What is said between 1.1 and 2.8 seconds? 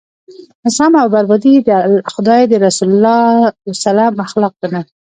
بردباري یې د خدای د رسول